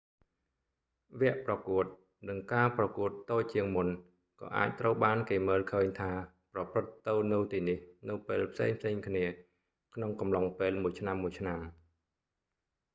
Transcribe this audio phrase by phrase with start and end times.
[1.21, 1.85] វគ្គប្រកួត
[2.29, 3.87] និងការប្រកួតតូចជាងមុន
[4.41, 6.11] ក៏អាចត្រូវបានគេមើលឃើញថា
[6.53, 7.77] ប្រព្រឹត្តទៅនៅទីនេះ
[8.09, 9.25] នៅពេលផ្សេងៗគ្នា
[9.95, 11.63] ក្នុងកំឡុងពេលមួយឆ្នាំៗ